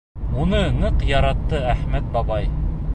[0.45, 2.53] Уны ныҡ яратты Әхмәт бабай.